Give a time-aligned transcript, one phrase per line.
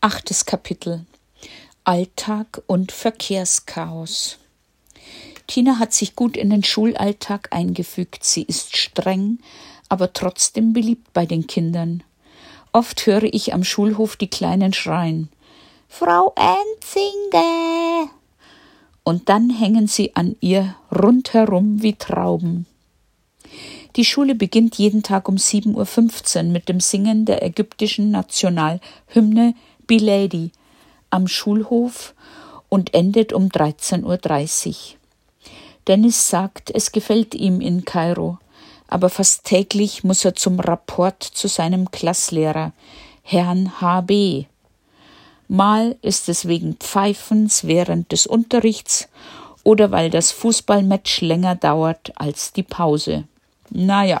[0.00, 1.06] Achtes Kapitel
[1.82, 4.38] Alltag und Verkehrschaos.
[5.48, 8.22] Tina hat sich gut in den Schulalltag eingefügt.
[8.22, 9.40] Sie ist streng,
[9.88, 12.04] aber trotzdem beliebt bei den Kindern.
[12.70, 15.30] Oft höre ich am Schulhof die Kleinen schreien.
[15.88, 18.08] Frau Enzinge!
[19.02, 22.66] Und dann hängen sie an ihr rundherum wie Trauben.
[23.96, 29.54] Die Schule beginnt jeden Tag um 7.15 Uhr mit dem Singen der ägyptischen Nationalhymne
[29.88, 30.52] Bilady
[31.10, 32.14] am Schulhof
[32.68, 34.98] und endet um 13.30 Uhr.
[35.88, 38.38] Dennis sagt, es gefällt ihm in Kairo,
[38.86, 42.72] aber fast täglich muss er zum Rapport zu seinem Klasslehrer,
[43.22, 44.44] Herrn HB.
[45.48, 49.08] Mal ist es wegen Pfeifens während des Unterrichts
[49.64, 53.24] oder weil das Fußballmatch länger dauert als die Pause.
[53.70, 54.20] Naja,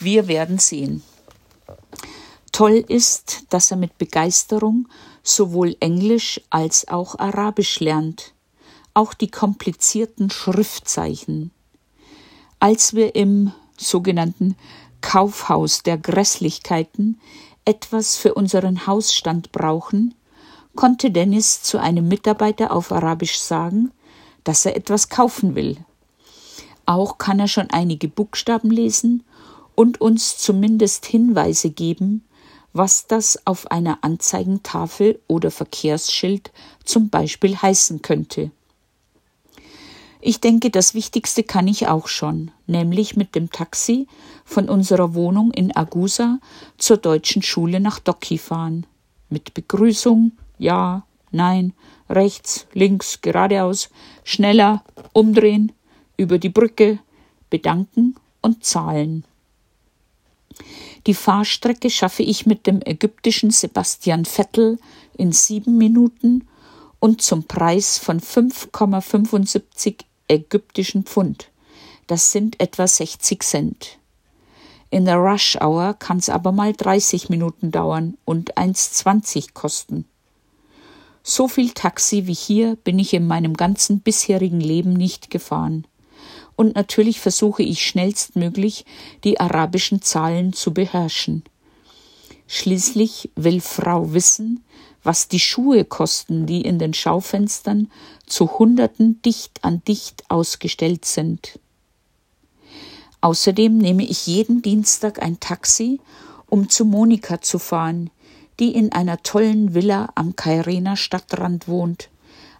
[0.00, 1.02] wir werden sehen.
[2.62, 4.86] Toll ist, dass er mit Begeisterung
[5.24, 8.34] sowohl Englisch als auch Arabisch lernt,
[8.94, 11.50] auch die komplizierten Schriftzeichen.
[12.60, 14.54] Als wir im sogenannten
[15.00, 17.20] Kaufhaus der Grässlichkeiten
[17.64, 20.14] etwas für unseren Hausstand brauchen,
[20.76, 23.90] konnte Dennis zu einem Mitarbeiter auf Arabisch sagen,
[24.44, 25.78] dass er etwas kaufen will.
[26.86, 29.24] Auch kann er schon einige Buchstaben lesen
[29.74, 32.22] und uns zumindest Hinweise geben,
[32.72, 36.50] was das auf einer Anzeigentafel oder Verkehrsschild
[36.84, 38.50] zum Beispiel heißen könnte.
[40.24, 44.06] Ich denke, das Wichtigste kann ich auch schon, nämlich mit dem Taxi
[44.44, 46.38] von unserer Wohnung in Agusa
[46.78, 48.86] zur deutschen Schule nach Doki fahren.
[49.30, 51.72] Mit Begrüßung, ja, nein,
[52.08, 53.90] rechts, links, geradeaus,
[54.22, 55.72] schneller, umdrehen,
[56.16, 57.00] über die Brücke,
[57.50, 59.24] bedanken und zahlen.
[61.06, 64.78] Die Fahrstrecke schaffe ich mit dem ägyptischen Sebastian Vettel
[65.16, 66.46] in sieben Minuten
[67.00, 71.50] und zum Preis von 5,75 ägyptischen Pfund.
[72.06, 73.98] Das sind etwa 60 Cent.
[74.90, 80.04] In der Rush Hour kann es aber mal 30 Minuten dauern und 1,20 kosten.
[81.24, 85.86] So viel Taxi wie hier bin ich in meinem ganzen bisherigen Leben nicht gefahren
[86.62, 88.84] und natürlich versuche ich schnellstmöglich
[89.24, 91.42] die arabischen Zahlen zu beherrschen.
[92.46, 94.62] Schließlich will Frau wissen,
[95.02, 97.90] was die Schuhe kosten, die in den Schaufenstern
[98.26, 101.58] zu Hunderten dicht an dicht ausgestellt sind.
[103.22, 105.98] Außerdem nehme ich jeden Dienstag ein Taxi,
[106.48, 108.10] um zu Monika zu fahren,
[108.60, 112.08] die in einer tollen Villa am Kairener Stadtrand wohnt,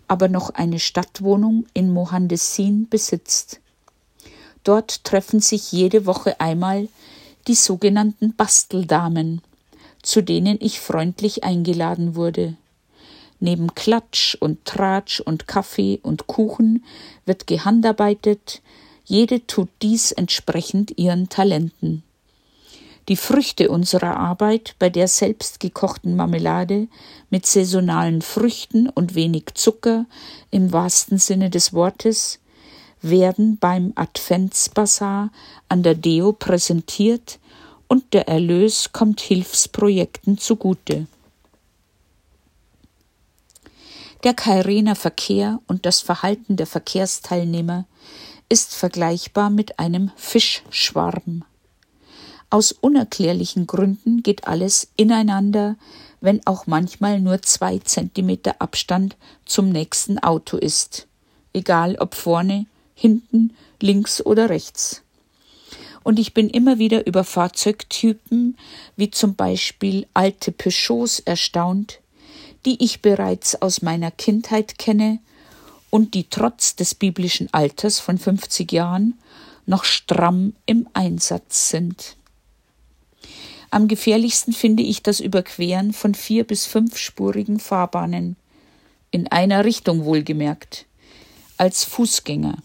[0.09, 3.62] aber noch eine Stadtwohnung in Mohandessin besitzt.
[4.65, 6.89] Dort treffen sich jede Woche einmal
[7.49, 9.43] die sogenannten Basteldamen,
[10.03, 12.57] zu denen ich freundlich eingeladen wurde.
[13.41, 16.85] Neben Klatsch und Tratsch und Kaffee und Kuchen
[17.27, 18.63] wird gehandarbeitet,
[19.05, 22.05] jede tut dies entsprechend ihren Talenten.
[23.09, 26.87] Die Früchte unserer Arbeit bei der selbstgekochten Marmelade
[27.31, 30.07] mit saisonalen Früchten und wenig Zucker
[30.53, 32.39] im wahrsten Sinne des Wortes
[33.03, 35.31] werden beim Adventsbasar
[35.69, 37.39] an der Deo präsentiert
[37.89, 41.07] und der Erlös kommt Hilfsprojekten zugute.
[44.25, 47.87] Der Kairener Verkehr und das Verhalten der Verkehrsteilnehmer
[48.49, 51.45] ist vergleichbar mit einem Fischschwarm.
[52.51, 55.77] Aus unerklärlichen Gründen geht alles ineinander,
[56.21, 61.09] wenn auch manchmal nur zwei Zentimeter Abstand zum nächsten Auto ist,
[61.53, 62.67] egal ob vorne
[63.03, 65.03] hinten, links oder rechts.
[66.05, 68.57] Und ich bin immer wieder über Fahrzeugtypen,
[68.97, 72.01] wie zum Beispiel alte Peugeots, erstaunt,
[72.65, 75.19] die ich bereits aus meiner Kindheit kenne
[75.91, 79.19] und die trotz des biblischen Alters von 50 Jahren
[79.67, 82.17] noch stramm im Einsatz sind.
[83.71, 88.37] Am gefährlichsten finde ich das Überqueren von vier bis fünfspurigen Fahrbahnen,
[89.11, 90.87] in einer Richtung wohlgemerkt,
[91.57, 92.59] als Fußgänger.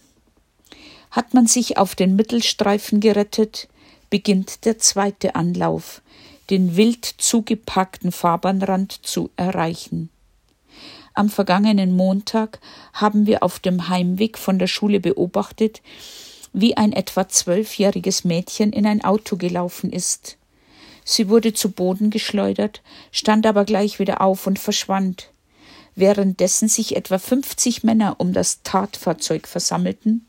[1.18, 3.68] Hat man sich auf den Mittelstreifen gerettet,
[4.12, 6.04] beginnt der zweite Anlauf,
[6.52, 10.12] den wild zugepackten Fahrbahnrand zu erreichen.
[11.16, 12.60] Am vergangenen Montag
[12.94, 15.82] haben wir auf dem Heimweg von der Schule beobachtet,
[16.54, 20.38] wie ein etwa zwölfjähriges Mädchen in ein Auto gelaufen ist.
[21.04, 25.32] Sie wurde zu Boden geschleudert, stand aber gleich wieder auf und verschwand,
[25.96, 30.27] währenddessen sich etwa fünfzig Männer um das Tatfahrzeug versammelten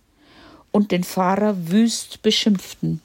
[0.78, 3.00] und den Fahrer wüst beschimpften.